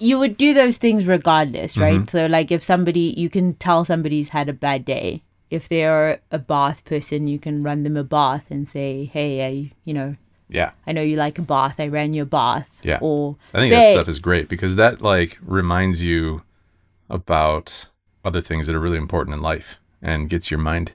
[0.00, 2.08] you would do those things regardless, right?
[2.08, 5.22] So, like, if somebody, you can tell somebody's had a bad day.
[5.50, 9.72] If they're a bath person, you can run them a bath and say, hey, I,
[9.84, 10.16] you know,
[10.48, 10.70] Yeah.
[10.86, 11.76] I know you like a bath.
[11.78, 12.80] I ran your bath.
[12.82, 12.98] Yeah.
[13.02, 16.42] Or, I think that stuff is great because that like reminds you
[17.10, 17.88] about
[18.24, 20.92] other things that are really important in life and gets your mind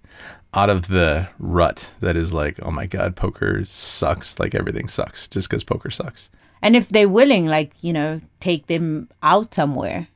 [0.53, 4.39] out of the rut that is like, oh my God, poker sucks.
[4.39, 6.29] Like everything sucks just because poker sucks.
[6.61, 10.07] And if they're willing, like, you know, take them out somewhere,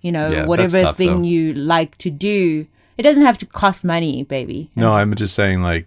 [0.00, 1.28] you know, Yeah, whatever tough, thing though.
[1.28, 2.66] you like to do.
[2.96, 4.70] It doesn't have to cost money, baby.
[4.76, 5.86] No, I'm just saying like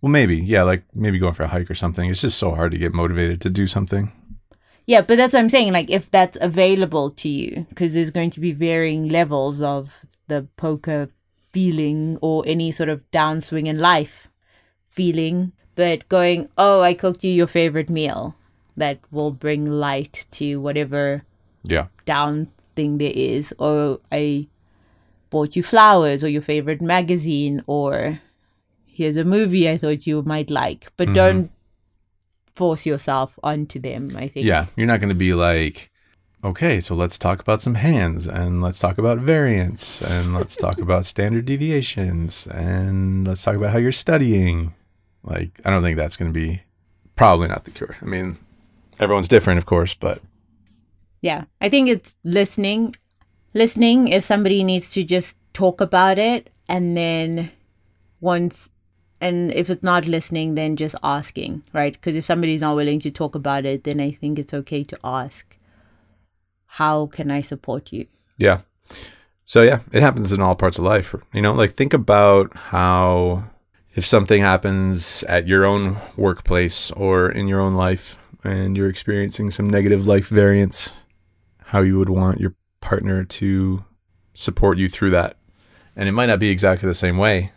[0.00, 0.36] Well, maybe.
[0.36, 2.10] Yeah, like maybe going for a hike or something.
[2.10, 4.10] It's just so hard to get motivated to do something.
[4.86, 5.72] Yeah, but that's what I'm saying.
[5.72, 10.48] Like, if that's available to you, because there's going to be varying levels of the
[10.56, 11.08] poker
[11.52, 14.28] feeling or any sort of downswing in life
[14.88, 15.52] feeling.
[15.74, 18.36] But going, oh, I cooked you your favorite meal,
[18.76, 21.24] that will bring light to whatever
[21.64, 21.86] Yeah.
[22.04, 23.54] down thing there is.
[23.58, 24.48] Or I
[25.30, 28.20] bought you flowers or your favorite magazine or
[28.86, 30.92] here's a movie I thought you might like.
[30.96, 31.14] But mm-hmm.
[31.14, 31.51] don't
[32.54, 34.46] force yourself onto them, I think.
[34.46, 34.66] Yeah.
[34.76, 35.90] You're not going to be like,
[36.44, 40.78] okay, so let's talk about some hands and let's talk about variance and let's talk
[40.86, 44.74] about standard deviations and let's talk about how you're studying.
[45.22, 46.62] Like, I don't think that's going to be
[47.16, 47.96] probably not the cure.
[48.02, 48.36] I mean,
[48.98, 50.20] everyone's different, of course, but
[51.20, 51.44] Yeah.
[51.60, 52.94] I think it's listening.
[53.54, 57.50] Listening if somebody needs to just talk about it and then
[58.20, 58.70] once
[59.22, 61.92] and if it's not listening then just asking, right?
[61.94, 64.98] Because if somebody's not willing to talk about it, then I think it's okay to
[65.02, 65.56] ask
[66.66, 68.06] how can I support you?
[68.38, 68.60] Yeah.
[69.44, 71.14] So yeah, it happens in all parts of life.
[71.32, 73.44] You know, like think about how
[73.94, 79.50] if something happens at your own workplace or in your own life and you're experiencing
[79.50, 80.94] some negative life variance,
[81.66, 83.84] how you would want your partner to
[84.34, 85.36] support you through that.
[85.94, 87.52] And it might not be exactly the same way,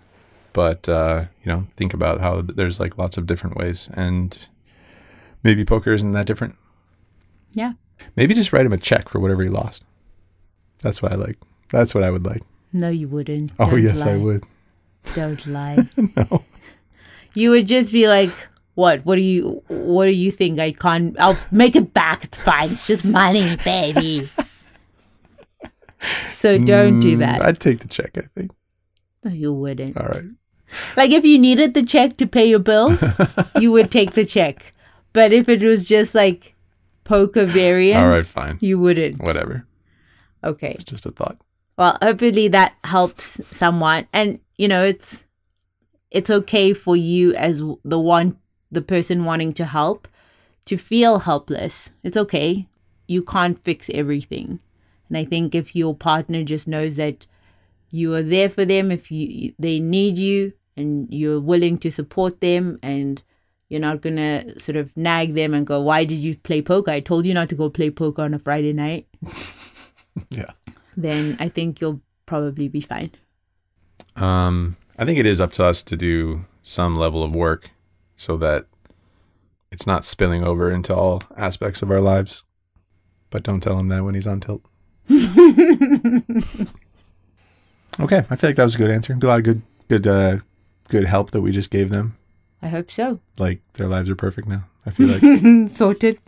[0.55, 4.37] but uh, you know, think about how there's like lots of different ways and
[5.43, 6.55] maybe poker isn't that different.
[7.51, 7.73] Yeah.
[8.15, 9.83] Maybe just write him a check for whatever he lost.
[10.79, 11.37] That's what I like.
[11.71, 12.41] That's what I would like.
[12.71, 13.51] No, you wouldn't.
[13.59, 14.43] Oh Don't yes, I would.
[15.13, 15.77] Don't lie.
[16.15, 16.43] No.
[17.33, 18.31] You would just be like,
[18.75, 19.05] "What?
[19.05, 19.61] What do you?
[19.67, 20.59] What do you think?
[20.59, 21.19] I can't.
[21.19, 22.23] I'll make it back.
[22.23, 22.71] It's fine.
[22.71, 24.29] It's just money, baby."
[26.27, 27.41] so don't do Mm, that.
[27.41, 28.17] I'd take the check.
[28.17, 28.51] I think.
[29.23, 29.97] no, you wouldn't.
[29.97, 30.23] All right.
[30.97, 33.03] Like if you needed the check to pay your bills,
[33.59, 34.73] you would take the check.
[35.13, 36.55] But if it was just like
[37.03, 38.25] poker variance, All right.
[38.25, 38.57] Fine.
[38.61, 39.23] you wouldn't.
[39.23, 39.65] Whatever.
[40.43, 40.71] Okay.
[40.71, 41.37] It's just a thought.
[41.77, 44.07] Well, hopefully that helps someone.
[44.13, 45.23] And you know, it's
[46.11, 48.37] it's okay for you as the one
[48.71, 50.07] the person wanting to help
[50.65, 51.91] to feel helpless.
[52.03, 52.67] It's okay.
[53.07, 54.59] You can't fix everything.
[55.07, 57.27] And I think if your partner just knows that
[57.95, 62.41] you are there for them if you they need you and you're willing to support
[62.41, 63.23] them and
[63.69, 66.91] you're not going to sort of nag them and go, "Why did you play poker?
[66.91, 69.07] I told you not to go play poker on a Friday night."
[70.29, 70.51] Yeah.
[70.95, 73.11] Then I think you'll probably be fine.
[74.15, 77.71] Um, I think it is up to us to do some level of work
[78.15, 78.65] so that
[79.73, 82.43] it's not spilling over into all aspects of our lives.
[83.29, 84.63] But don't tell him that when he's on tilt.
[87.99, 89.13] okay, I feel like that was a good answer.
[89.13, 90.37] A lot of good, good, uh,
[90.89, 92.17] good help that we just gave them.
[92.61, 93.19] I hope so.
[93.37, 94.65] Like their lives are perfect now.
[94.85, 95.69] I feel like.
[95.71, 96.19] Sorted.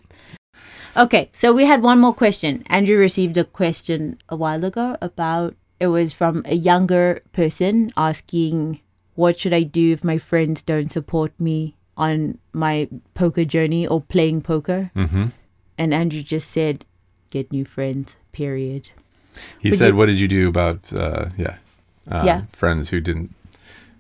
[0.95, 2.63] Okay, so we had one more question.
[2.67, 8.81] Andrew received a question a while ago about it was from a younger person asking,
[9.15, 14.01] What should I do if my friends don't support me on my poker journey or
[14.01, 14.91] playing poker?
[14.95, 15.27] mm-hmm.
[15.77, 16.85] And Andrew just said,
[17.29, 18.89] Get new friends, period.
[19.59, 21.55] He Would said, you- "What did you do about uh, yeah,
[22.07, 22.41] um, Yeah.
[22.51, 23.33] friends who didn't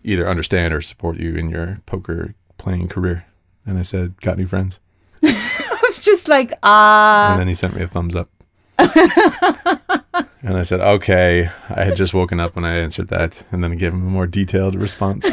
[0.03, 3.25] either understand or support you in your poker playing career?"
[3.65, 4.79] And I said, "Got new friends."
[5.23, 7.31] I was just like, Ah.
[7.31, 8.29] and then he sent me a thumbs up.
[8.79, 13.71] and I said, "Okay." I had just woken up when I answered that, and then
[13.71, 15.25] I gave him a more detailed response.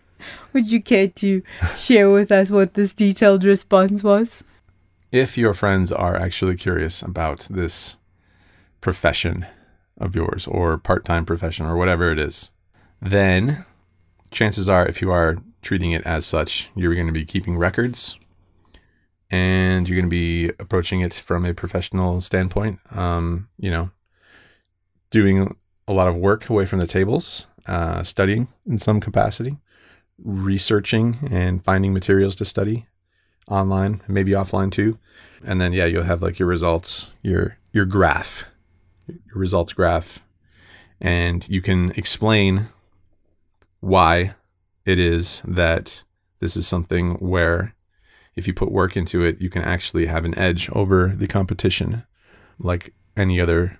[0.52, 1.42] Would you care to
[1.76, 4.44] share with us what this detailed response was?
[5.10, 7.98] if your friends are actually curious about this
[8.82, 9.46] profession
[9.96, 12.50] of yours or part-time profession or whatever it is,
[13.00, 13.64] then
[14.30, 18.18] chances are if you are treating it as such, you're going to be keeping records
[19.30, 22.80] and you're going to be approaching it from a professional standpoint.
[22.94, 23.90] Um, you know,
[25.10, 25.56] doing
[25.88, 29.56] a lot of work away from the tables, uh, studying in some capacity,
[30.18, 32.86] researching and finding materials to study
[33.48, 34.98] online, maybe offline too.
[35.44, 38.44] And then yeah, you'll have like your results, your your graph,
[39.06, 40.20] your results graph,
[41.00, 42.66] and you can explain
[43.80, 44.34] why
[44.84, 46.04] it is that
[46.40, 47.74] this is something where
[48.34, 52.04] if you put work into it, you can actually have an edge over the competition
[52.58, 53.78] like any other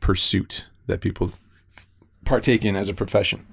[0.00, 1.32] pursuit that people
[2.24, 3.46] partake in as a profession.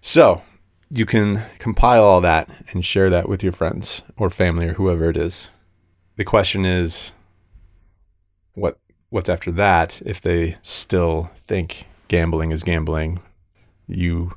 [0.00, 0.42] So,
[0.90, 5.08] you can compile all that and share that with your friends or family or whoever
[5.08, 5.50] it is.
[6.16, 7.12] The question is
[9.14, 13.20] what's after that if they still think gambling is gambling
[13.86, 14.34] you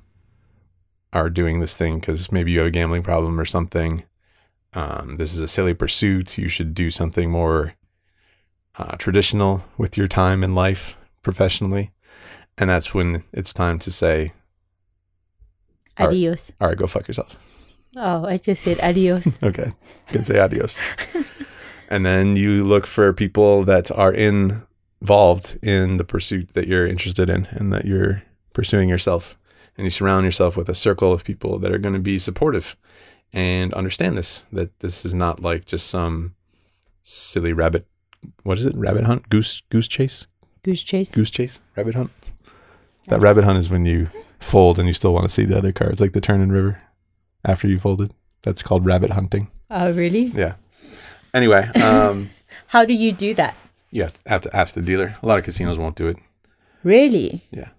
[1.13, 4.03] are doing this thing because maybe you have a gambling problem or something.
[4.73, 6.37] Um, this is a silly pursuit.
[6.37, 7.75] You should do something more
[8.77, 11.91] uh, traditional with your time in life professionally.
[12.57, 14.33] And that's when it's time to say,
[15.97, 16.13] All right.
[16.13, 16.51] Adios.
[16.59, 17.37] all right, go fuck yourself.
[17.95, 19.37] Oh, I just said adios.
[19.43, 19.67] Okay.
[19.67, 20.77] You can say adios.
[21.89, 24.13] and then you look for people that are
[25.01, 29.37] involved in the pursuit that you're interested in and that you're pursuing yourself.
[29.77, 32.75] And you surround yourself with a circle of people that are going to be supportive
[33.31, 36.33] and understand this that this is not like just some
[37.03, 37.85] silly rabbit
[38.43, 38.75] what is it?
[38.75, 39.29] Rabbit hunt?
[39.29, 40.25] Goose goose chase?
[40.63, 41.11] Goose chase.
[41.11, 41.61] Goose chase?
[41.75, 42.11] Rabbit hunt?
[43.07, 45.71] That rabbit hunt is when you fold and you still want to see the other
[45.71, 46.81] cards, like the turn and river
[47.45, 48.13] after you folded.
[48.41, 49.49] That's called rabbit hunting.
[49.69, 50.25] Oh, really?
[50.25, 50.55] Yeah.
[51.33, 52.29] Anyway, um,
[52.67, 53.55] How do you do that?
[53.91, 55.15] You have to ask the dealer.
[55.21, 56.17] A lot of casinos won't do it.
[56.83, 57.43] Really?
[57.51, 57.69] Yeah.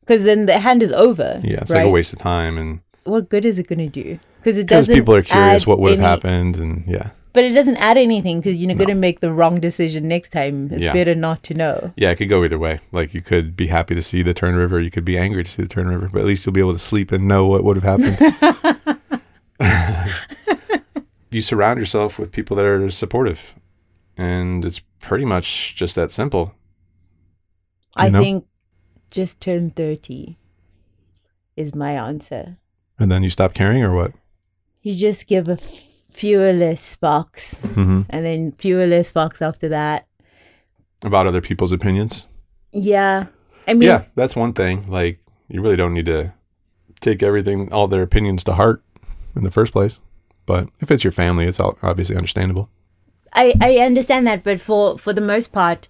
[0.00, 1.40] Because then the hand is over.
[1.44, 1.78] Yeah, it's right?
[1.78, 4.18] like a waste of time, and What good is it going to do?
[4.38, 4.94] Because it doesn't.
[4.94, 8.40] people are curious what would have any- happened, and yeah, But it doesn't add anything
[8.40, 8.74] because you're No.
[8.74, 10.68] going to make the wrong decision next time.
[10.72, 10.92] It's Yeah.
[10.92, 11.92] better not to know.
[11.96, 12.80] yeah, it could go either way.
[12.90, 15.50] Like you could be happy to see the turn river, you could be angry to
[15.50, 17.62] see the turn river, but at least you'll be able to sleep and know what
[17.64, 18.98] would have happened.
[21.30, 23.54] you surround yourself with people that are supportive,
[24.16, 26.54] and it's pretty much just that simple.
[27.96, 28.20] I know?
[28.22, 28.46] think
[29.10, 30.38] just turn 30
[31.56, 32.56] is my answer.
[32.98, 34.12] And then you stop caring, or what?
[34.82, 35.56] You just give a
[36.10, 38.02] fewer less sparks Mm-hmm.
[38.10, 40.06] and then fewer less sparks after that.
[41.02, 42.26] About other people's opinions.
[42.72, 43.26] Yeah.
[43.66, 44.88] I mean, yeah, that's one thing.
[44.90, 46.32] Like you really don't need to
[47.00, 48.82] take everything, all their opinions to heart
[49.36, 50.00] in the first place.
[50.46, 52.68] But if it's your family, it's all obviously understandable.
[53.32, 55.88] I, I understand that, but for, for the most part,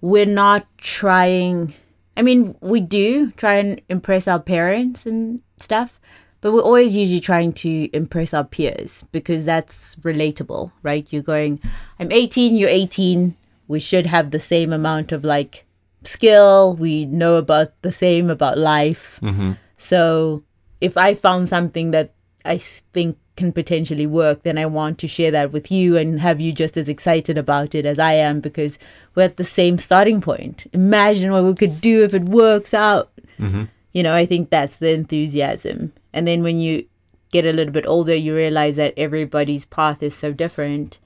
[0.00, 1.74] we're not trying.
[2.16, 6.00] I mean, we do try and impress our parents and stuff,
[6.40, 11.06] but we're always usually trying to impress our peers because that's relatable, right?
[11.10, 11.60] You're going,
[11.98, 13.36] I'm 18, you're 18.
[13.68, 15.64] We should have the same amount of like
[16.02, 16.74] skill.
[16.74, 19.20] We know about the same about life.
[19.22, 19.52] Mm-hmm.
[19.76, 20.42] So
[20.80, 25.32] if I found something that I think can potentially work, then I want to share
[25.32, 28.78] that with you and have you just as excited about it as I am because
[29.14, 30.66] we're at the same starting point.
[30.72, 33.10] Imagine what we could do if it works out.
[33.38, 33.64] Mm-hmm.
[33.92, 35.92] You know, I think that's the enthusiasm.
[36.12, 36.84] And then when you
[37.32, 40.98] get a little bit older, you realize that everybody's path is so different.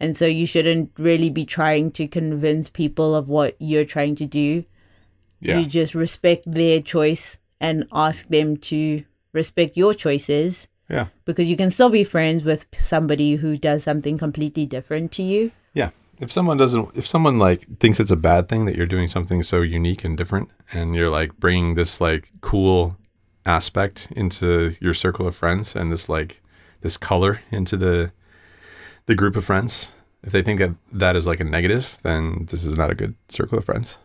[0.00, 4.26] And so you shouldn't really be trying to convince people of what you're trying to
[4.26, 4.64] do
[5.40, 5.58] Yeah.
[5.58, 11.06] you just respect their choice and ask them to respect your choices Yeah.
[11.24, 15.50] because you can still be friends with somebody who does something completely different to you.
[15.72, 15.90] Yeah.
[16.20, 19.42] If someone doesn't, if someone like thinks it's a bad thing that you're doing something
[19.42, 22.96] so unique and different, and you're like bringing this like cool
[23.46, 26.40] aspect into your circle of friends and this like
[26.82, 28.12] this color into the
[29.06, 29.90] the group of friends,
[30.22, 33.14] if they think that that is like a negative, then this is not a good
[33.28, 33.98] circle of friends.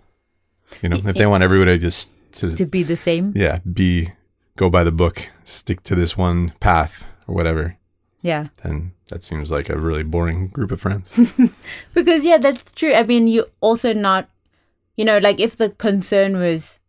[0.82, 3.34] You know, if they want everybody just to, To be the same.
[3.36, 4.12] yeah, be
[4.60, 7.78] go by the book, stick to this one path or whatever,
[8.22, 8.48] Yeah.
[8.64, 11.08] then that seems like a really boring group of friends.
[11.94, 12.94] Because, yeah, that's true.
[12.94, 14.28] I mean, you also not,
[14.98, 16.80] you know, like if the concern was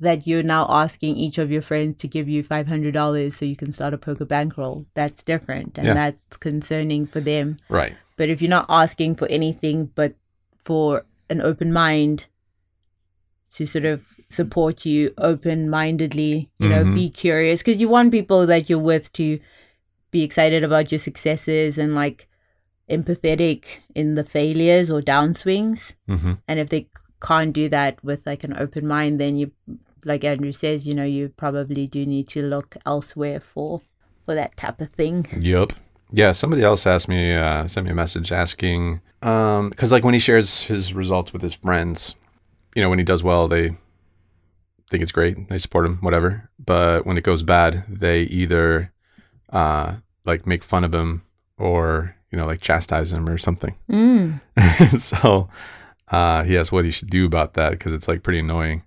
[0.00, 3.70] that you're now asking each of your friends to give you $500 so you can
[3.70, 5.78] start a poker bankroll, that's different.
[5.78, 5.94] And Yeah.
[5.94, 7.56] that's concerning for them.
[7.68, 7.94] right.
[8.18, 10.14] But if you're not asking for anything but
[10.64, 12.26] for an open mind
[13.54, 14.02] to sort of
[14.32, 16.94] support you open mindedly, you know, Mhm.
[16.94, 19.38] be curious because you want people that you're with to
[20.10, 22.28] be excited about your successes and like
[22.90, 23.64] empathetic
[23.94, 25.94] in the failures or downswings.
[26.06, 26.88] hmm And if they
[27.20, 29.52] can't do that with like an open mind, then you,
[30.04, 33.80] like Andrew says, you know, you probably do need to look elsewhere for
[34.24, 35.26] for that type of thing.
[35.38, 35.72] Yep.
[36.12, 40.14] Yeah, somebody else asked me, uh, sent me a message asking, um, because like when
[40.14, 42.14] he shares his results with his friends,
[42.74, 43.72] you know, when he does well, they
[44.92, 46.50] think it's great, they support him, whatever.
[46.64, 48.92] But when it goes bad, they either
[49.50, 51.22] uh, like make fun of him
[51.56, 53.76] or you know, like chastise him or something.
[53.90, 54.40] Mm.
[55.00, 55.48] so
[56.08, 58.84] uh, he asked what he should do about that because it's like pretty annoying.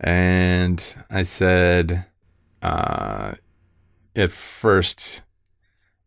[0.00, 2.06] And I said,
[2.62, 3.34] uh,
[4.14, 5.22] at first,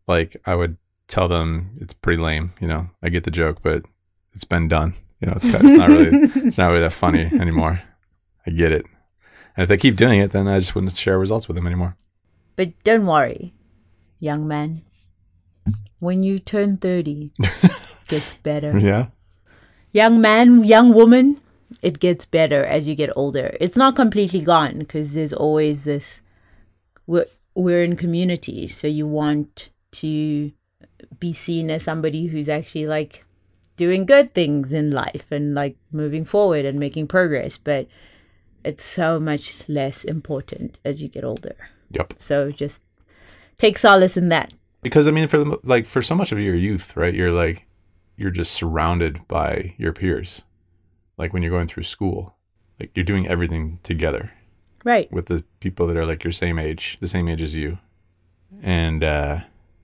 [0.08, 0.78] like I would
[1.08, 2.54] tell them it's pretty lame.
[2.58, 3.84] You know, I get the joke, but
[4.32, 4.94] it's been done.
[5.20, 6.10] You know, it's, it's not really,
[6.46, 7.82] it's not really that funny anymore.
[8.46, 8.86] I get it.
[9.56, 11.96] And if they keep doing it, then I just wouldn't share results with them anymore.
[12.56, 13.54] But don't worry,
[14.18, 14.82] young man.
[15.98, 17.72] When you turn 30, it
[18.08, 18.76] gets better.
[18.78, 19.06] Yeah.
[19.92, 21.40] Young man, young woman,
[21.82, 23.56] it gets better as you get older.
[23.60, 26.22] It's not completely gone because there's always this.
[27.06, 30.52] We're, we're in community, so you want to
[31.18, 33.24] be seen as somebody who's actually like
[33.76, 37.86] doing good things in life and like moving forward and making progress, but
[38.64, 41.56] it's so much less important as you get older.
[41.90, 42.14] Yep.
[42.18, 42.80] So just
[43.58, 44.54] take solace in that.
[44.82, 47.14] Because I mean, for the, like for so much of your youth, right?
[47.14, 47.66] You're like
[48.16, 50.42] you're just surrounded by your peers.
[51.16, 52.34] Like when you're going through school,
[52.80, 54.32] like you're doing everything together
[54.84, 55.10] Right.
[55.12, 57.78] with the people that are like your same age, the same age as you,
[58.62, 59.40] and uh,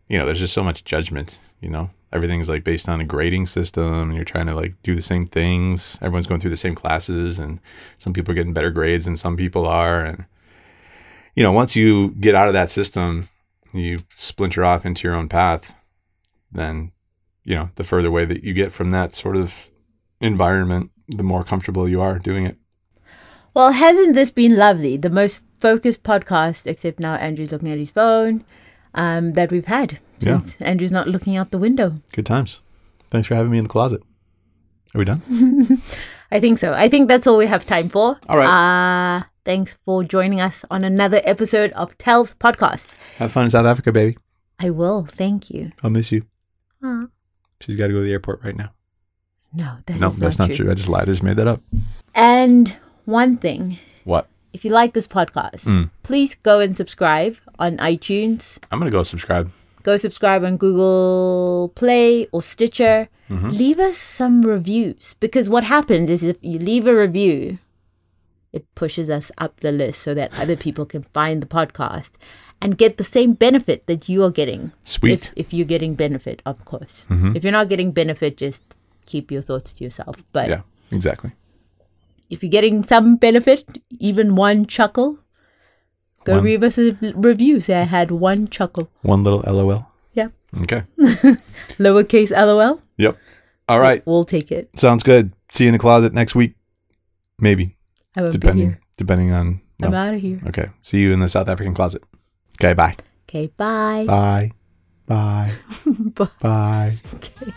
[0.09, 1.39] you know, there's just so much judgment.
[1.61, 4.95] You know, everything's like based on a grading system, and you're trying to like do
[4.95, 5.99] the same things.
[6.01, 7.61] Everyone's going through the same classes, and
[7.99, 10.25] some people are getting better grades than some people are, and
[11.35, 13.29] you know, once you get out of that system,
[13.73, 15.75] you splinter off into your own path.
[16.51, 16.91] Then,
[17.45, 19.69] you know, the further away that you get from that sort of
[20.21, 22.57] environment, the more comfortable you are doing it.
[23.55, 24.97] Well, hasn't this been lovely?
[24.97, 28.45] The most focused podcast, except now Andrew's looking at his phone,
[28.95, 30.41] um, that we've had Yeah.
[30.61, 32.01] Andrew's not looking out the window.
[32.12, 32.61] Good times.
[33.11, 34.03] Thanks for having me in the closet.
[34.95, 35.22] Are we done?
[36.30, 36.72] I think so.
[36.72, 38.18] I think that's all we have time for.
[38.28, 38.49] All right.
[38.49, 42.89] Uh, thanks for joining us on another episode of Tell's podcast.
[43.18, 44.18] Have fun in South Africa, baby.
[44.59, 45.05] I will.
[45.07, 45.72] Thank you.
[45.82, 46.24] I'll miss you.
[46.82, 47.07] Aw.
[47.61, 48.70] She's got to go to the airport right now.
[49.55, 50.70] No, that is no, that's not true.
[50.70, 51.03] I just lied.
[51.03, 51.61] I just made that up.
[52.14, 52.76] And
[53.07, 54.28] one thing, What?
[54.53, 55.91] if you like this podcast, Mm.
[56.03, 58.59] please go and subscribe on iTunes.
[58.71, 59.51] I'm going to go subscribe.
[59.83, 63.09] Go subscribe on Google Play or Stitcher.
[63.31, 63.49] Mm-hmm.
[63.51, 67.59] Leave us some reviews because what happens is if you leave a review,
[68.53, 72.11] it pushes us up the list so that other people can find the podcast
[72.61, 74.73] and get the same benefit that you are getting.
[74.85, 75.13] Sweet.
[75.13, 77.07] If, if you're getting benefit, of course.
[77.09, 77.37] Mhm.
[77.37, 78.63] If you're not getting benefit, just
[79.07, 80.17] keep your thoughts to yourself.
[80.33, 81.33] But yeah, exactly.
[82.31, 83.65] if you're getting some benefit,
[84.01, 85.19] even one chuckle,
[86.29, 86.45] go One.
[86.45, 87.61] leave us a review.
[87.61, 88.91] Say I had one chuckle.
[89.03, 89.87] One little LOL.
[90.14, 90.29] Yeah.
[90.62, 90.83] Okay.
[91.79, 92.81] Lowercase lol.
[92.97, 93.16] yep.
[93.68, 94.05] All right.
[94.07, 94.70] We'll take it.
[94.79, 95.33] Sounds good.
[95.51, 96.55] See you in the closet next week.
[97.39, 97.76] Maybe.
[98.16, 100.41] I be Depending depending on I'm out of here.
[100.49, 100.68] Okay.
[100.83, 102.03] See you in the South African closet.
[102.59, 102.97] Okay, bye.
[103.29, 104.05] Okay, bye.
[104.07, 104.53] Bye.
[105.07, 105.53] Bye.
[106.14, 106.29] Bye.
[106.41, 106.93] Bye.
[107.14, 107.53] Okay.